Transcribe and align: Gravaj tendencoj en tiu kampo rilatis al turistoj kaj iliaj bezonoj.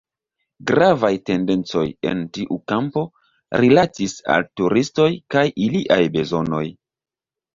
Gravaj 0.69 1.09
tendencoj 1.29 1.83
en 2.11 2.23
tiu 2.37 2.55
kampo 2.71 3.03
rilatis 3.63 4.15
al 4.37 4.47
turistoj 4.61 5.09
kaj 5.35 5.45
iliaj 5.67 6.01
bezonoj. 6.19 6.65